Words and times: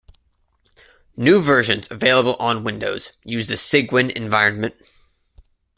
New 1.15 1.39
versions 1.39 1.87
available 1.91 2.35
on 2.39 2.63
Windows 2.63 3.13
use 3.23 3.45
the 3.45 3.53
Cygwin 3.55 4.09
environment. 4.11 4.73